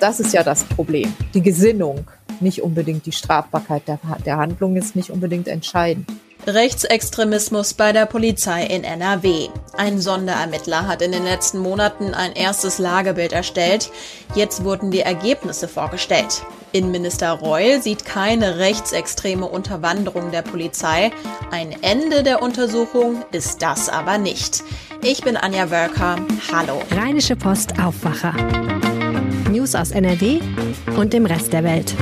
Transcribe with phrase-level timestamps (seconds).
[0.00, 1.12] Das ist ja das Problem.
[1.34, 2.06] Die Gesinnung,
[2.40, 6.08] nicht unbedingt die Strafbarkeit der, der Handlung ist nicht unbedingt entscheidend.
[6.46, 9.48] Rechtsextremismus bei der Polizei in NRW.
[9.76, 13.90] Ein Sonderermittler hat in den letzten Monaten ein erstes Lagebild erstellt.
[14.34, 16.42] Jetzt wurden die Ergebnisse vorgestellt.
[16.72, 21.10] Innenminister Reul sieht keine rechtsextreme Unterwanderung der Polizei.
[21.50, 24.62] Ein Ende der Untersuchung ist das aber nicht.
[25.02, 26.16] Ich bin Anja Wölker.
[26.52, 26.80] Hallo.
[26.92, 28.34] Rheinische Post Aufwacher.
[29.58, 30.38] News aus NRW
[30.96, 31.92] und dem Rest der Welt.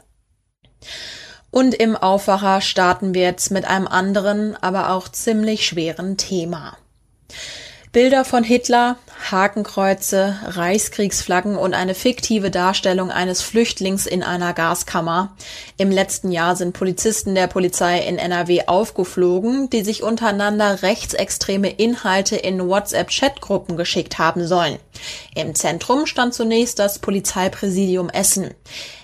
[1.49, 6.77] Und im Aufwacher starten wir jetzt mit einem anderen, aber auch ziemlich schweren Thema.
[7.91, 8.97] Bilder von Hitler,
[9.31, 15.35] Hakenkreuze, Reichskriegsflaggen und eine fiktive Darstellung eines Flüchtlings in einer Gaskammer.
[15.77, 22.35] Im letzten Jahr sind Polizisten der Polizei in NRW aufgeflogen, die sich untereinander rechtsextreme Inhalte
[22.35, 24.77] in WhatsApp-Chatgruppen geschickt haben sollen.
[25.33, 28.53] Im Zentrum stand zunächst das Polizeipräsidium Essen.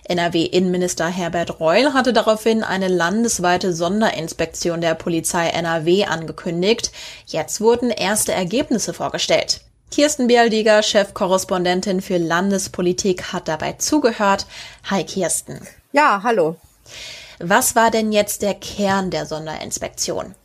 [0.07, 6.91] NRW-Innenminister Herbert Reul hatte daraufhin eine landesweite Sonderinspektion der Polizei NRW angekündigt.
[7.25, 9.61] Jetzt wurden erste Ergebnisse vorgestellt.
[9.91, 14.45] Kirsten Bialdiger, Chefkorrespondentin für Landespolitik, hat dabei zugehört.
[14.89, 15.59] Hi Kirsten.
[15.91, 16.55] Ja, hallo.
[17.39, 20.35] Was war denn jetzt der Kern der Sonderinspektion?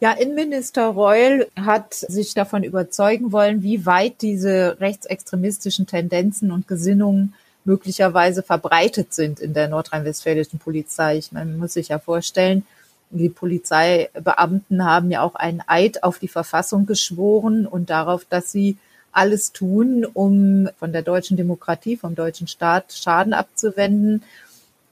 [0.00, 7.34] Ja, Innenminister Reul hat sich davon überzeugen wollen, wie weit diese rechtsextremistischen Tendenzen und Gesinnungen
[7.64, 11.18] möglicherweise verbreitet sind in der nordrhein-westfälischen Polizei.
[11.18, 12.64] Ich meine, man muss sich ja vorstellen,
[13.10, 18.76] die Polizeibeamten haben ja auch einen Eid auf die Verfassung geschworen und darauf, dass sie
[19.12, 24.24] alles tun, um von der deutschen Demokratie, vom deutschen Staat Schaden abzuwenden.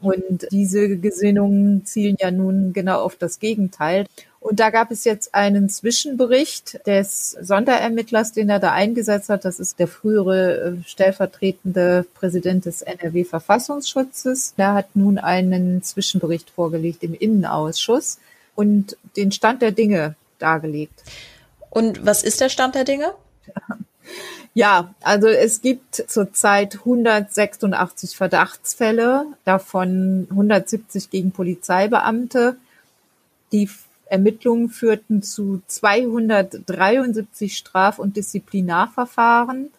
[0.00, 4.06] Und diese Gesinnungen zielen ja nun genau auf das Gegenteil.
[4.42, 9.44] Und da gab es jetzt einen Zwischenbericht des Sonderermittlers, den er da eingesetzt hat.
[9.44, 14.54] Das ist der frühere äh, stellvertretende Präsident des NRW Verfassungsschutzes.
[14.58, 18.18] Der hat nun einen Zwischenbericht vorgelegt im Innenausschuss
[18.56, 21.04] und den Stand der Dinge dargelegt.
[21.70, 23.14] Und was ist der Stand der Dinge?
[24.54, 32.56] Ja, also es gibt zurzeit 186 Verdachtsfälle, davon 170 gegen Polizeibeamte.
[33.52, 33.70] Die
[34.12, 39.70] Ermittlungen führten zu 273 Straf- und Disziplinarverfahren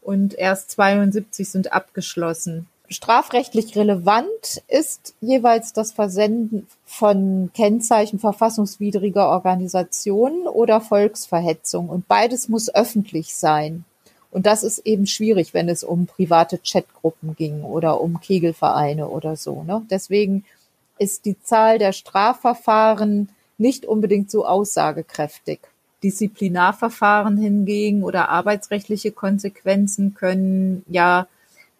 [0.00, 2.66] und erst 72 sind abgeschlossen.
[2.88, 12.74] Strafrechtlich relevant ist jeweils das Versenden von Kennzeichen verfassungswidriger Organisationen oder Volksverhetzung und beides muss
[12.74, 13.84] öffentlich sein.
[14.30, 19.36] Und das ist eben schwierig, wenn es um private Chatgruppen ging oder um Kegelvereine oder
[19.36, 19.62] so.
[19.62, 19.82] Ne?
[19.90, 20.46] Deswegen
[20.98, 23.28] ist die Zahl der Strafverfahren
[23.62, 25.60] nicht unbedingt so aussagekräftig.
[26.02, 31.28] Disziplinarverfahren hingegen oder arbeitsrechtliche Konsequenzen können ja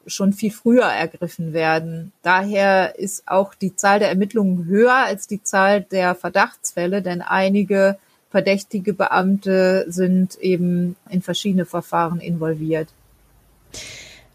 [0.07, 2.13] schon viel früher ergriffen werden.
[2.23, 7.99] Daher ist auch die Zahl der Ermittlungen höher als die Zahl der Verdachtsfälle, denn einige
[8.31, 12.89] verdächtige Beamte sind eben in verschiedene Verfahren involviert.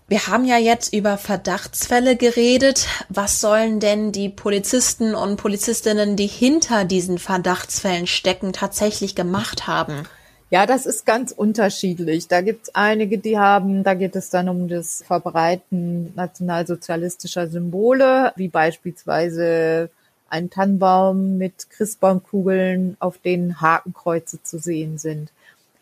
[0.09, 2.87] Wir haben ja jetzt über Verdachtsfälle geredet.
[3.09, 10.03] Was sollen denn die Polizisten und Polizistinnen, die hinter diesen Verdachtsfällen stecken, tatsächlich gemacht haben?
[10.49, 12.29] Ja, das ist ganz unterschiedlich.
[12.29, 18.31] Da gibt es einige, die haben, da geht es dann um das Verbreiten nationalsozialistischer Symbole,
[18.37, 19.89] wie beispielsweise
[20.29, 25.33] ein Tannenbaum mit Christbaumkugeln, auf denen Hakenkreuze zu sehen sind.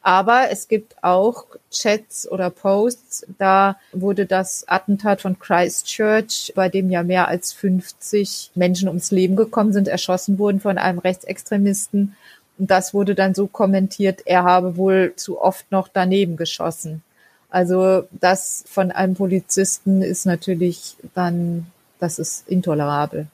[0.05, 6.91] Aber es gibt auch Chats oder Posts, da wurde das Attentat von Christchurch, bei dem
[6.91, 12.15] ja mehr als 50 Menschen ums Leben gekommen sind, erschossen wurden von einem Rechtsextremisten.
[12.59, 17.01] Und das wurde dann so kommentiert, er habe wohl zu oft noch daneben geschossen.
[17.49, 21.65] Also das von einem Polizisten ist natürlich dann,
[21.99, 23.25] das ist intolerabel.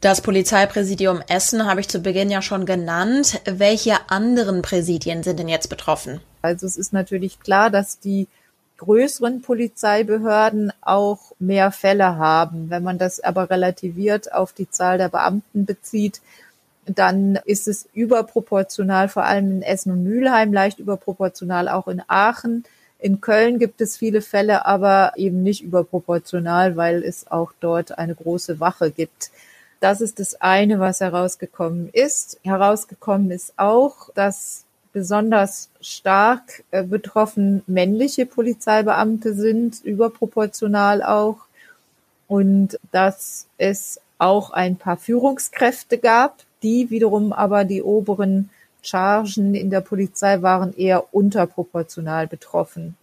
[0.00, 3.40] Das Polizeipräsidium Essen habe ich zu Beginn ja schon genannt.
[3.46, 6.20] Welche anderen Präsidien sind denn jetzt betroffen?
[6.42, 8.28] Also es ist natürlich klar, dass die
[8.76, 12.68] größeren Polizeibehörden auch mehr Fälle haben.
[12.68, 16.20] Wenn man das aber relativiert auf die Zahl der Beamten bezieht,
[16.84, 22.64] dann ist es überproportional, vor allem in Essen und Mülheim, leicht überproportional auch in Aachen.
[22.98, 28.14] In Köln gibt es viele Fälle, aber eben nicht überproportional, weil es auch dort eine
[28.14, 29.30] große Wache gibt.
[29.80, 32.40] Das ist das eine, was herausgekommen ist.
[32.42, 41.40] Herausgekommen ist auch, dass besonders stark äh, betroffen männliche Polizeibeamte sind, überproportional auch.
[42.28, 48.50] Und dass es auch ein paar Führungskräfte gab, die wiederum aber die oberen
[48.82, 52.96] Chargen in der Polizei waren eher unterproportional betroffen.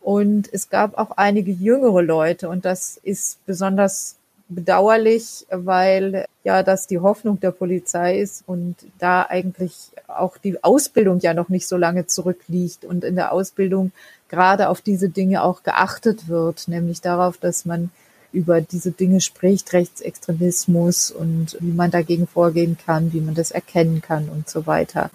[0.00, 4.16] Und es gab auch einige jüngere Leute und das ist besonders
[4.54, 11.20] bedauerlich, weil ja das die Hoffnung der Polizei ist und da eigentlich auch die Ausbildung
[11.20, 13.92] ja noch nicht so lange zurückliegt und in der Ausbildung
[14.28, 17.90] gerade auf diese Dinge auch geachtet wird, nämlich darauf, dass man
[18.32, 24.00] über diese Dinge spricht, Rechtsextremismus und wie man dagegen vorgehen kann, wie man das erkennen
[24.00, 25.10] kann und so weiter.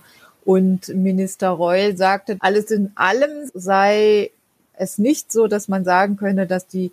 [0.46, 4.32] Und Minister Reul sagte, alles in allem sei
[4.74, 6.92] es nicht so, dass man sagen könne, dass die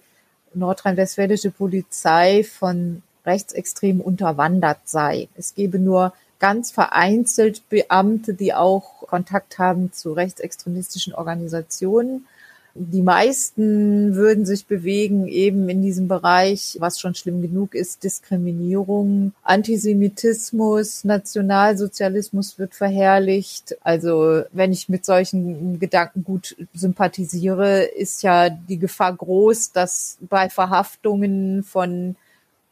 [0.55, 5.29] nordrhein-westfälische Polizei von Rechtsextremen unterwandert sei.
[5.37, 12.27] Es gebe nur ganz vereinzelt Beamte, die auch Kontakt haben zu rechtsextremistischen Organisationen.
[12.77, 19.33] Die meisten würden sich bewegen eben in diesem Bereich, was schon schlimm genug ist, Diskriminierung,
[19.45, 23.77] Antisemitismus, Nationalsozialismus wird verherrlicht.
[23.83, 30.49] Also wenn ich mit solchen Gedanken gut sympathisiere, ist ja die Gefahr groß, dass bei
[30.49, 32.17] Verhaftungen von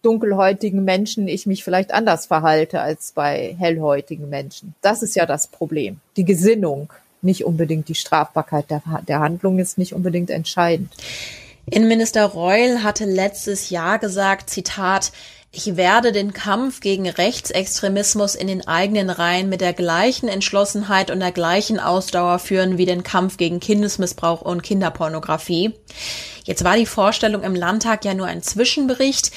[0.02, 4.74] dunkelhäutigen Menschen ich mich vielleicht anders verhalte als bei hellhäutigen Menschen.
[4.80, 6.00] Das ist ja das Problem.
[6.16, 10.92] Die Gesinnung nicht unbedingt die Strafbarkeit der, der Handlung ist nicht unbedingt entscheidend.
[11.70, 15.12] Innenminister Reul hatte letztes Jahr gesagt, Zitat,
[15.54, 21.20] ich werde den Kampf gegen Rechtsextremismus in den eigenen Reihen mit der gleichen Entschlossenheit und
[21.20, 25.74] der gleichen Ausdauer führen wie den Kampf gegen Kindesmissbrauch und Kinderpornografie.
[26.44, 29.30] Jetzt war die Vorstellung im Landtag ja nur ein Zwischenbericht.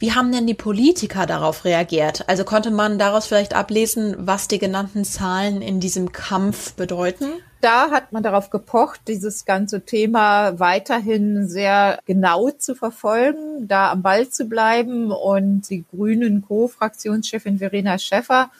[0.00, 2.28] Wie haben denn die Politiker darauf reagiert?
[2.28, 7.26] Also konnte man daraus vielleicht ablesen, was die genannten Zahlen in diesem Kampf bedeuten?
[7.60, 14.02] Da hat man darauf gepocht, dieses ganze Thema weiterhin sehr genau zu verfolgen, da am
[14.02, 15.10] Ball zu bleiben.
[15.10, 18.52] Und die Grünen Co-Fraktionschefin Verena Schäffer,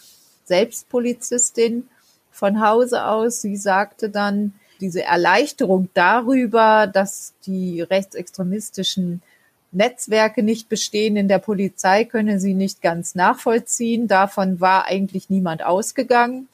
[0.45, 1.87] selbst Polizistin
[2.33, 9.23] von Hause aus, sie sagte dann, diese Erleichterung darüber, dass die rechtsextremistischen
[9.71, 14.09] Netzwerke nicht bestehen in der Polizei, könne sie nicht ganz nachvollziehen.
[14.09, 16.49] Davon war eigentlich niemand ausgegangen,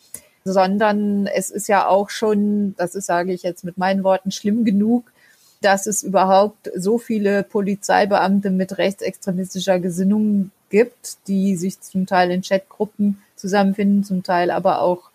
[0.45, 4.65] sondern es ist ja auch schon, das ist, sage ich jetzt mit meinen Worten, schlimm
[4.65, 5.13] genug,
[5.61, 12.43] dass es überhaupt so viele Polizeibeamte mit rechtsextremistischer Gesinnung gibt, die sich zum Teil in
[12.43, 15.11] Chatgruppen zusammenfinden, zum Teil aber auch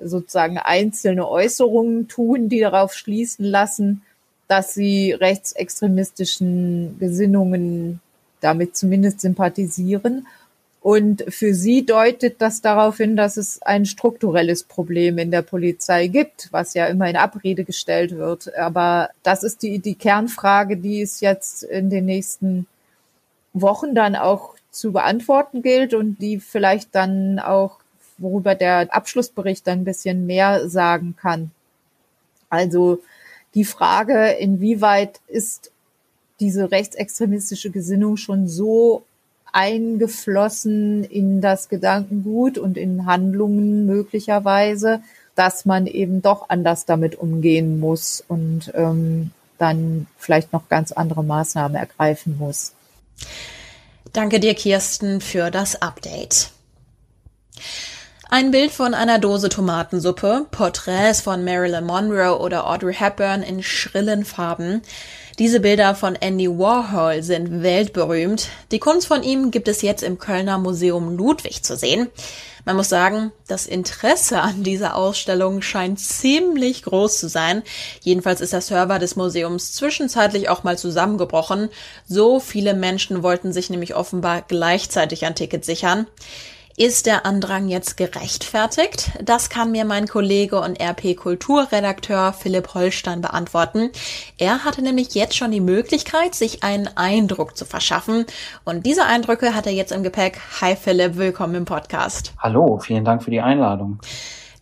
[0.00, 4.02] sozusagen einzelne Äußerungen tun, die darauf schließen lassen,
[4.48, 8.00] dass sie rechtsextremistischen Gesinnungen
[8.40, 10.26] damit zumindest sympathisieren.
[10.82, 16.08] Und für sie deutet das darauf hin, dass es ein strukturelles Problem in der Polizei
[16.08, 18.54] gibt, was ja immer in Abrede gestellt wird.
[18.54, 22.66] Aber das ist die, die Kernfrage, die es jetzt in den nächsten
[23.54, 27.78] Wochen dann auch zu beantworten gilt und die vielleicht dann auch,
[28.18, 31.50] worüber der Abschlussbericht dann ein bisschen mehr sagen kann.
[32.50, 33.00] Also
[33.54, 35.70] die Frage, inwieweit ist
[36.40, 39.04] diese rechtsextremistische Gesinnung schon so
[39.52, 45.00] eingeflossen in das Gedankengut und in Handlungen möglicherweise,
[45.36, 51.22] dass man eben doch anders damit umgehen muss und ähm, dann vielleicht noch ganz andere
[51.22, 52.72] Maßnahmen ergreifen muss.
[54.12, 56.50] Danke dir, Kirsten, für das Update.
[58.30, 64.24] Ein Bild von einer Dose Tomatensuppe, Porträts von Marilyn Monroe oder Audrey Hepburn in schrillen
[64.24, 64.82] Farben.
[65.38, 68.48] Diese Bilder von Andy Warhol sind weltberühmt.
[68.70, 72.08] Die Kunst von ihm gibt es jetzt im Kölner Museum Ludwig zu sehen.
[72.64, 77.62] Man muss sagen, das Interesse an dieser Ausstellung scheint ziemlich groß zu sein.
[78.00, 81.68] Jedenfalls ist der Server des Museums zwischenzeitlich auch mal zusammengebrochen.
[82.06, 86.06] So viele Menschen wollten sich nämlich offenbar gleichzeitig ein Ticket sichern.
[86.76, 89.12] Ist der Andrang jetzt gerechtfertigt?
[89.22, 93.90] Das kann mir mein Kollege und RP Kulturredakteur Philipp Holstein beantworten.
[94.38, 98.26] Er hatte nämlich jetzt schon die Möglichkeit, sich einen Eindruck zu verschaffen.
[98.64, 100.40] Und diese Eindrücke hat er jetzt im Gepäck.
[100.60, 102.34] Hi Philipp, willkommen im Podcast.
[102.40, 104.00] Hallo, vielen Dank für die Einladung.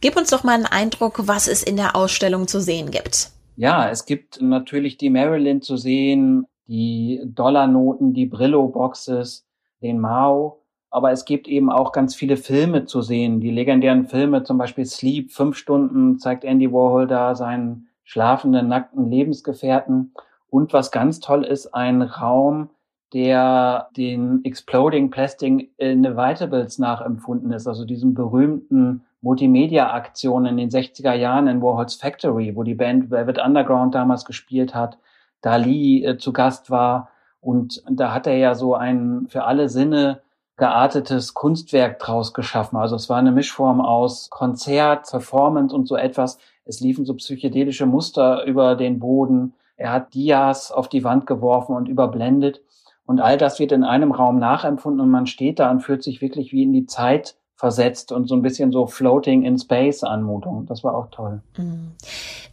[0.03, 3.31] Gib uns doch mal einen Eindruck, was es in der Ausstellung zu sehen gibt.
[3.57, 9.47] Ja, es gibt natürlich die Marilyn zu sehen, die Dollarnoten, die Brillo-Boxes,
[9.81, 10.62] den Mao
[10.93, 13.41] aber es gibt eben auch ganz viele Filme zu sehen.
[13.41, 19.11] Die legendären Filme, zum Beispiel Sleep, fünf Stunden, zeigt Andy Warhol da seinen schlafenden, nackten
[19.11, 20.13] Lebensgefährten.
[20.51, 22.69] Und was ganz toll ist, ein Raum,
[23.15, 31.47] der den Exploding Plastic Inevitables nachempfunden ist, also diesem berühmten Multimedia-Aktion in den 60er Jahren
[31.47, 34.99] in Warhol's Factory, wo die Band Velvet Underground damals gespielt hat,
[35.41, 37.09] Dali äh, zu Gast war.
[37.41, 40.21] Und da hat er ja so ein für alle Sinne
[40.63, 42.77] geartetes Kunstwerk draus geschaffen.
[42.77, 46.39] Also es war eine Mischform aus Konzert, Performance und so etwas.
[46.65, 49.55] Es liefen so psychedelische Muster über den Boden.
[49.77, 52.63] Er hat Dias auf die Wand geworfen und überblendet.
[53.07, 56.21] Und all das wird in einem Raum nachempfunden und man steht da und fühlt sich
[56.21, 60.67] wirklich wie in die Zeit versetzt und so ein bisschen so Floating in Space Anmutung.
[60.67, 61.43] Das war auch toll.
[61.57, 61.91] Mhm.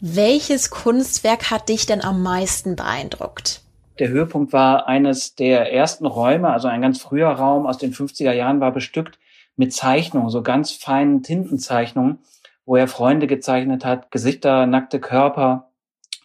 [0.01, 3.61] Welches Kunstwerk hat dich denn am meisten beeindruckt?
[3.99, 8.31] Der Höhepunkt war eines der ersten Räume, also ein ganz früher Raum aus den 50er
[8.31, 9.19] Jahren war bestückt
[9.57, 12.19] mit Zeichnungen, so ganz feinen Tintenzeichnungen,
[12.65, 15.71] wo er Freunde gezeichnet hat, Gesichter, nackte Körper.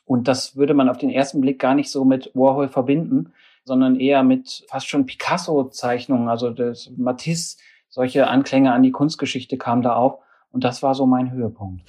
[0.04, 3.32] Und das würde man auf den ersten Blick gar nicht so mit Warhol verbinden,
[3.64, 7.56] sondern eher mit fast schon Picasso-Zeichnungen, also das Matisse,
[7.88, 10.18] solche Anklänge an die Kunstgeschichte kamen da auf.
[10.52, 11.82] Und das war so mein Höhepunkt.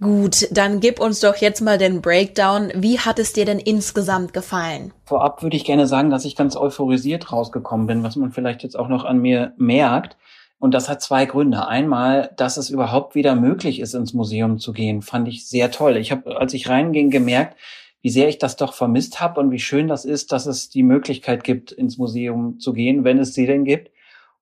[0.00, 2.70] Gut, dann gib uns doch jetzt mal den Breakdown.
[2.74, 4.92] Wie hat es dir denn insgesamt gefallen?
[5.04, 8.78] Vorab würde ich gerne sagen, dass ich ganz euphorisiert rausgekommen bin, was man vielleicht jetzt
[8.78, 10.16] auch noch an mir merkt.
[10.58, 11.68] Und das hat zwei Gründe.
[11.68, 15.96] Einmal, dass es überhaupt wieder möglich ist, ins Museum zu gehen, fand ich sehr toll.
[15.96, 17.58] Ich habe, als ich reinging, gemerkt,
[18.00, 20.82] wie sehr ich das doch vermisst habe und wie schön das ist, dass es die
[20.82, 23.90] Möglichkeit gibt, ins Museum zu gehen, wenn es sie denn gibt.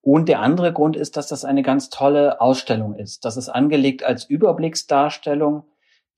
[0.03, 3.25] Und der andere Grund ist, dass das eine ganz tolle Ausstellung ist.
[3.25, 5.65] Das ist angelegt als Überblicksdarstellung,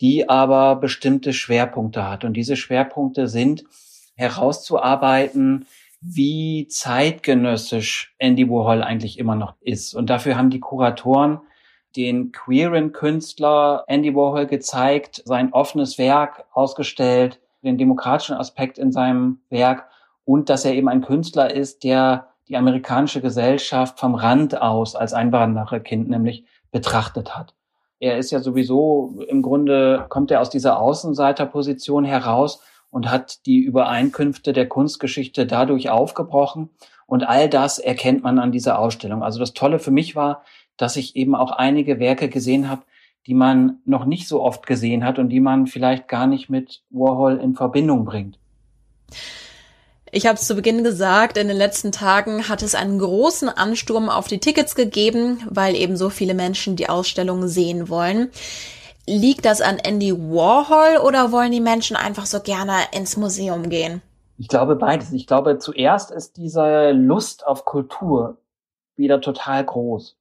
[0.00, 2.24] die aber bestimmte Schwerpunkte hat.
[2.24, 3.64] Und diese Schwerpunkte sind
[4.16, 5.66] herauszuarbeiten,
[6.00, 9.94] wie zeitgenössisch Andy Warhol eigentlich immer noch ist.
[9.94, 11.40] Und dafür haben die Kuratoren
[11.96, 19.40] den queeren Künstler Andy Warhol gezeigt, sein offenes Werk ausgestellt, den demokratischen Aspekt in seinem
[19.48, 19.88] Werk
[20.24, 25.12] und dass er eben ein Künstler ist, der die amerikanische Gesellschaft vom Rand aus als
[25.12, 27.52] Einwandererkind nämlich betrachtet hat.
[27.98, 33.58] Er ist ja sowieso im Grunde kommt er aus dieser Außenseiterposition heraus und hat die
[33.58, 36.70] Übereinkünfte der Kunstgeschichte dadurch aufgebrochen.
[37.06, 39.24] Und all das erkennt man an dieser Ausstellung.
[39.24, 40.44] Also das Tolle für mich war,
[40.76, 42.82] dass ich eben auch einige Werke gesehen habe,
[43.26, 46.84] die man noch nicht so oft gesehen hat und die man vielleicht gar nicht mit
[46.90, 48.38] Warhol in Verbindung bringt.
[50.16, 54.08] Ich habe es zu Beginn gesagt, in den letzten Tagen hat es einen großen Ansturm
[54.08, 58.30] auf die Tickets gegeben, weil eben so viele Menschen die Ausstellung sehen wollen.
[59.08, 64.02] Liegt das an Andy Warhol oder wollen die Menschen einfach so gerne ins Museum gehen?
[64.38, 65.12] Ich glaube beides.
[65.12, 68.36] Ich glaube, zuerst ist diese Lust auf Kultur
[68.94, 70.16] wieder total groß.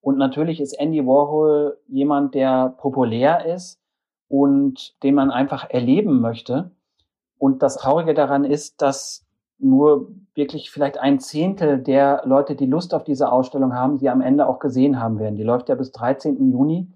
[0.00, 3.78] Und natürlich ist Andy Warhol jemand, der populär ist
[4.26, 6.72] und den man einfach erleben möchte.
[7.38, 9.25] Und das Traurige daran ist, dass
[9.58, 14.20] nur wirklich vielleicht ein Zehntel der Leute, die Lust auf diese Ausstellung haben, sie am
[14.20, 15.36] Ende auch gesehen haben werden.
[15.36, 16.50] Die läuft ja bis 13.
[16.52, 16.88] Juni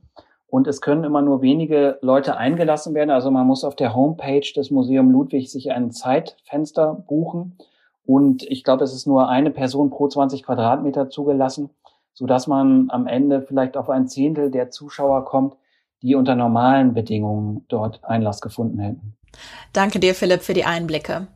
[0.47, 3.11] und es können immer nur wenige Leute eingelassen werden.
[3.11, 7.57] Also man muss auf der Homepage des Museum Ludwig sich ein Zeitfenster buchen
[8.05, 11.71] und ich glaube, es ist nur eine Person pro 20 Quadratmeter zugelassen,
[12.13, 15.55] so dass man am Ende vielleicht auf ein Zehntel der Zuschauer kommt,
[16.03, 19.15] die unter normalen Bedingungen dort Einlass gefunden hätten.
[19.73, 21.29] Danke dir, Philipp, für die Einblicke.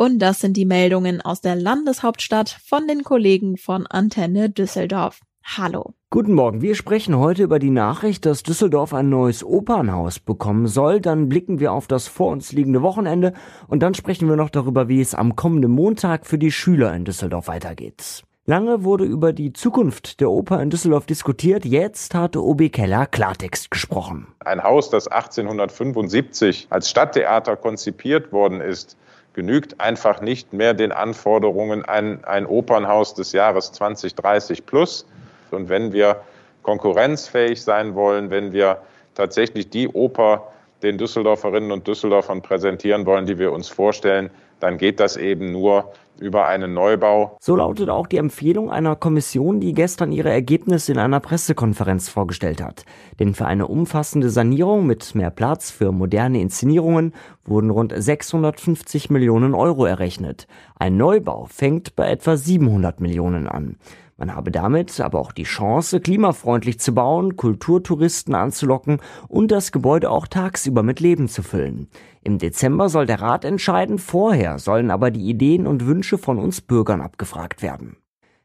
[0.00, 5.20] Und das sind die Meldungen aus der Landeshauptstadt von den Kollegen von Antenne Düsseldorf.
[5.44, 5.92] Hallo.
[6.08, 6.62] Guten Morgen.
[6.62, 11.02] Wir sprechen heute über die Nachricht, dass Düsseldorf ein neues Opernhaus bekommen soll.
[11.02, 13.34] Dann blicken wir auf das vor uns liegende Wochenende
[13.68, 17.04] und dann sprechen wir noch darüber, wie es am kommenden Montag für die Schüler in
[17.04, 18.22] Düsseldorf weitergeht.
[18.46, 21.66] Lange wurde über die Zukunft der Oper in Düsseldorf diskutiert.
[21.66, 24.28] Jetzt hat OB Keller Klartext gesprochen.
[24.38, 28.96] Ein Haus, das 1875 als Stadttheater konzipiert worden ist,
[29.32, 35.06] genügt einfach nicht mehr den Anforderungen an ein Opernhaus des Jahres 2030 plus.
[35.50, 36.20] Und wenn wir
[36.62, 38.78] konkurrenzfähig sein wollen, wenn wir
[39.14, 45.00] tatsächlich die Oper den Düsseldorferinnen und Düsseldorfern präsentieren wollen, die wir uns vorstellen, dann geht
[45.00, 47.36] das eben nur über einen Neubau.
[47.40, 52.62] So lautet auch die Empfehlung einer Kommission, die gestern ihre Ergebnisse in einer Pressekonferenz vorgestellt
[52.62, 52.84] hat.
[53.18, 59.54] Denn für eine umfassende Sanierung mit mehr Platz für moderne Inszenierungen wurden rund 650 Millionen
[59.54, 60.46] Euro errechnet.
[60.78, 63.76] Ein Neubau fängt bei etwa 700 Millionen an.
[64.20, 70.10] Man habe damit aber auch die Chance, klimafreundlich zu bauen, Kulturtouristen anzulocken und das Gebäude
[70.10, 71.88] auch tagsüber mit Leben zu füllen.
[72.22, 76.60] Im Dezember soll der Rat entscheiden, vorher sollen aber die Ideen und Wünsche von uns
[76.60, 77.96] Bürgern abgefragt werden.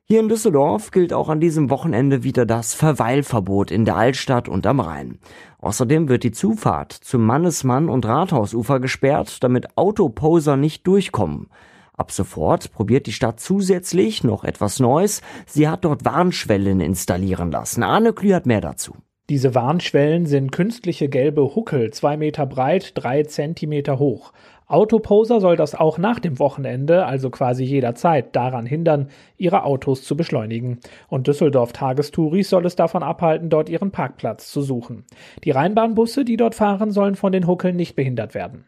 [0.05, 4.65] Hier in Düsseldorf gilt auch an diesem Wochenende wieder das Verweilverbot in der Altstadt und
[4.65, 5.19] am Rhein.
[5.59, 11.47] Außerdem wird die Zufahrt zum Mannesmann und Rathausufer gesperrt, damit Autoposer nicht durchkommen.
[11.97, 15.21] Ab sofort probiert die Stadt zusätzlich noch etwas Neues.
[15.45, 17.83] Sie hat dort Warnschwellen installieren lassen.
[17.83, 18.95] Arne Klü hat mehr dazu.
[19.29, 24.33] Diese Warnschwellen sind künstliche gelbe Huckel, zwei Meter breit, drei Zentimeter hoch.
[24.67, 30.17] Autoposer soll das auch nach dem Wochenende, also quasi jederzeit, daran hindern, ihre Autos zu
[30.17, 30.79] beschleunigen.
[31.07, 35.05] Und Düsseldorf Tagestouris soll es davon abhalten, dort ihren Parkplatz zu suchen.
[35.43, 38.65] Die Rheinbahnbusse, die dort fahren, sollen von den Huckeln nicht behindert werden.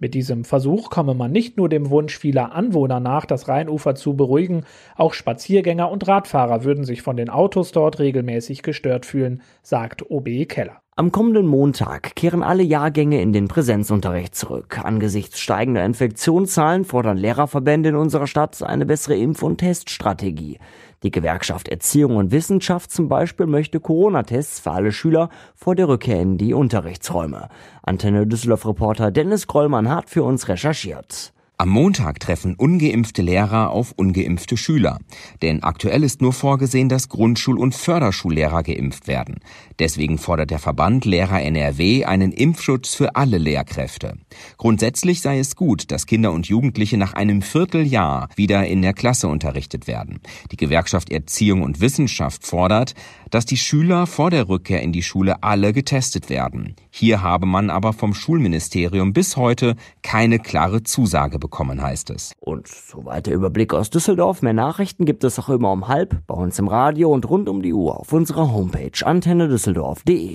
[0.00, 4.16] Mit diesem Versuch komme man nicht nur dem Wunsch vieler Anwohner nach, das Rheinufer zu
[4.16, 4.64] beruhigen,
[4.96, 10.48] auch Spaziergänger und Radfahrer würden sich von den Autos dort regelmäßig gestört fühlen, sagt OB
[10.48, 10.80] Keller.
[11.00, 14.80] Am kommenden Montag kehren alle Jahrgänge in den Präsenzunterricht zurück.
[14.84, 20.58] Angesichts steigender Infektionszahlen fordern Lehrerverbände in unserer Stadt eine bessere Impf- und Teststrategie.
[21.02, 26.20] Die Gewerkschaft Erziehung und Wissenschaft zum Beispiel möchte Corona-Tests für alle Schüler vor der Rückkehr
[26.20, 27.48] in die Unterrichtsräume.
[27.82, 31.32] Antenne Düsseldorf-Reporter Dennis Grollmann hat für uns recherchiert.
[31.60, 34.98] Am Montag treffen ungeimpfte Lehrer auf ungeimpfte Schüler.
[35.42, 39.40] Denn aktuell ist nur vorgesehen, dass Grundschul- und Förderschullehrer geimpft werden.
[39.78, 44.16] Deswegen fordert der Verband Lehrer NRW einen Impfschutz für alle Lehrkräfte.
[44.56, 49.28] Grundsätzlich sei es gut, dass Kinder und Jugendliche nach einem Vierteljahr wieder in der Klasse
[49.28, 50.20] unterrichtet werden.
[50.52, 52.94] Die Gewerkschaft Erziehung und Wissenschaft fordert,
[53.30, 56.76] dass die Schüler vor der Rückkehr in die Schule alle getestet werden.
[56.90, 62.32] Hier habe man aber vom Schulministerium bis heute keine klare Zusage bekommen heißt es.
[62.40, 64.42] Und soweit der Überblick aus Düsseldorf.
[64.42, 67.62] Mehr Nachrichten gibt es auch immer um halb bei uns im Radio und rund um
[67.62, 70.34] die Uhr auf unserer Homepage antennedüsseldorf.de.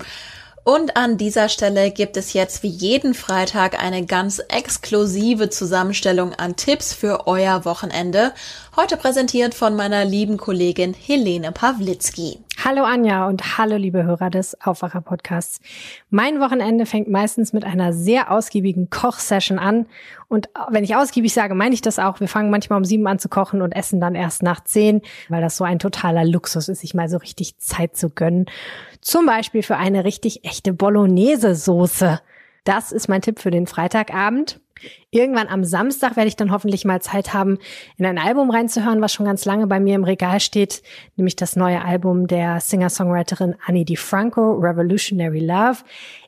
[0.68, 6.56] Und an dieser Stelle gibt es jetzt wie jeden Freitag eine ganz exklusive Zusammenstellung an
[6.56, 8.32] Tipps für euer Wochenende.
[8.78, 12.40] Heute präsentiert von meiner lieben Kollegin Helene Pawlitzki.
[12.62, 15.60] Hallo Anja und hallo liebe Hörer des Aufwacher Podcasts.
[16.10, 19.86] Mein Wochenende fängt meistens mit einer sehr ausgiebigen Kochsession an.
[20.28, 22.20] Und wenn ich ausgiebig sage, meine ich das auch.
[22.20, 25.00] Wir fangen manchmal um sieben an zu kochen und essen dann erst nach zehn,
[25.30, 28.44] weil das so ein totaler Luxus ist, sich mal so richtig Zeit zu gönnen.
[29.00, 32.20] Zum Beispiel für eine richtig echte Bolognese-Soße.
[32.64, 34.60] Das ist mein Tipp für den Freitagabend.
[35.10, 37.58] Irgendwann am Samstag werde ich dann hoffentlich mal Zeit haben,
[37.96, 40.82] in ein Album reinzuhören, was schon ganz lange bei mir im Regal steht,
[41.16, 45.78] nämlich das neue Album der Singer-Songwriterin Annie DiFranco, Revolutionary Love.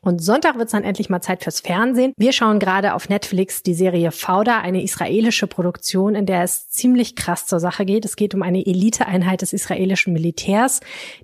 [0.01, 2.13] Und Sonntag wird es dann endlich mal Zeit fürs Fernsehen.
[2.17, 7.15] Wir schauen gerade auf Netflix die Serie Fauda, eine israelische Produktion, in der es ziemlich
[7.15, 8.05] krass zur Sache geht.
[8.05, 10.79] Es geht um eine Eliteeinheit des israelischen Militärs,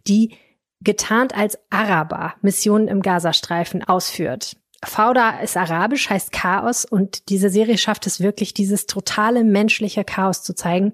[0.08, 0.36] die
[0.82, 4.58] getarnt als Araber Missionen im Gazastreifen ausführt.
[4.86, 10.44] Fauda ist arabisch, heißt Chaos und diese Serie schafft es wirklich, dieses totale menschliche Chaos
[10.44, 10.94] zu zeigen,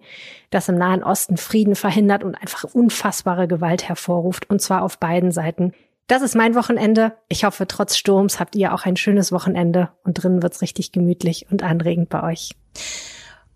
[0.50, 5.32] das im Nahen Osten Frieden verhindert und einfach unfassbare Gewalt hervorruft und zwar auf beiden
[5.32, 5.74] Seiten.
[6.08, 7.14] Das ist mein Wochenende.
[7.30, 11.46] Ich hoffe, trotz Sturms habt ihr auch ein schönes Wochenende und drinnen wird's richtig gemütlich
[11.50, 12.52] und anregend bei euch.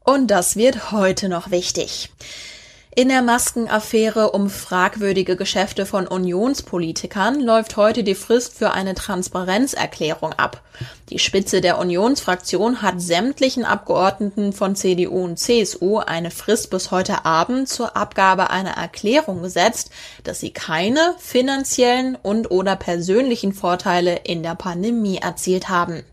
[0.05, 2.11] Und das wird heute noch wichtig.
[2.97, 10.31] In der Maskenaffäre um fragwürdige Geschäfte von Unionspolitikern läuft heute die Frist für eine Transparenzerklärung
[10.31, 10.61] ab.
[11.09, 17.25] Die Spitze der Unionsfraktion hat sämtlichen Abgeordneten von CDU und CSU eine Frist bis heute
[17.25, 19.91] Abend zur Abgabe einer Erklärung gesetzt,
[20.23, 26.05] dass sie keine finanziellen und oder persönlichen Vorteile in der Pandemie erzielt haben.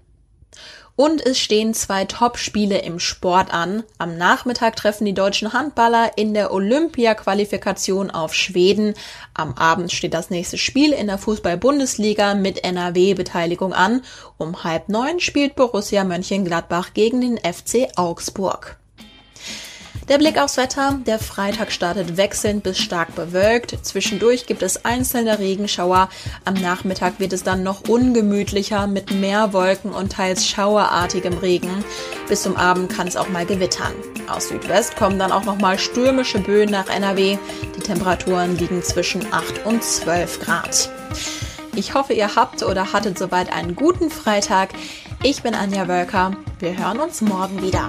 [0.95, 3.83] Und es stehen zwei Top-Spiele im Sport an.
[3.97, 8.95] Am Nachmittag treffen die deutschen Handballer in der Olympia-Qualifikation auf Schweden.
[9.33, 14.03] Am Abend steht das nächste Spiel in der Fußball-Bundesliga mit NRW-Beteiligung an.
[14.37, 18.82] Um halb neun spielt Borussia Mönchengladbach gegen den FC Augsburg.
[20.09, 20.99] Der Blick aufs Wetter.
[21.07, 23.77] Der Freitag startet wechselnd bis stark bewölkt.
[23.83, 26.09] Zwischendurch gibt es einzelne Regenschauer.
[26.45, 31.85] Am Nachmittag wird es dann noch ungemütlicher mit mehr Wolken und teils schauerartigem Regen.
[32.29, 33.93] Bis zum Abend kann es auch mal gewittern.
[34.29, 37.39] Aus Südwest kommen dann auch noch mal stürmische Böen nach NRW.
[37.77, 40.91] Die Temperaturen liegen zwischen 8 und 12 Grad.
[41.77, 44.71] Ich hoffe, ihr habt oder hattet soweit einen guten Freitag.
[45.23, 46.33] Ich bin Anja Wölker.
[46.59, 47.89] Wir hören uns morgen wieder.